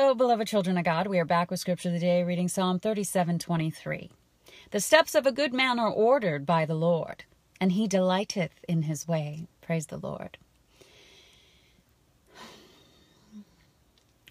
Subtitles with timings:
[0.00, 1.08] Hello, beloved children of God.
[1.08, 4.12] We are back with Scripture of the Day, reading Psalm 37 23.
[4.70, 7.24] The steps of a good man are ordered by the Lord,
[7.60, 9.48] and he delighteth in his way.
[9.60, 10.38] Praise the Lord.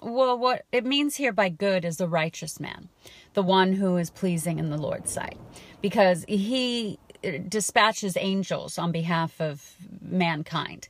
[0.01, 2.87] Well, what it means here by good is the righteous man,
[3.33, 5.37] the one who is pleasing in the Lord's sight,
[5.81, 6.97] because he
[7.49, 10.87] dispatches angels on behalf of mankind.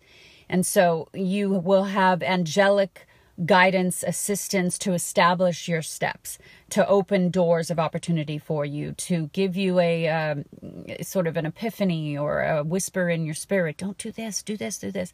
[0.48, 3.07] And so you will have angelic
[3.46, 6.38] guidance, assistance to establish your steps,
[6.70, 10.46] to open doors of opportunity for you, to give you a um,
[11.02, 13.78] sort of an epiphany or a whisper in your spirit.
[13.78, 15.14] Don't do this, do this, do this,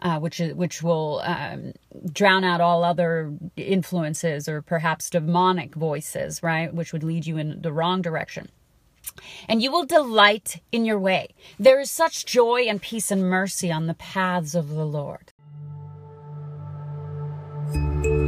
[0.00, 1.72] uh, which which will um,
[2.12, 6.72] drown out all other influences or perhaps demonic voices, right?
[6.74, 8.48] Which would lead you in the wrong direction
[9.48, 11.28] and you will delight in your way.
[11.58, 15.29] There is such joy and peace and mercy on the paths of the Lord.
[17.72, 18.19] Música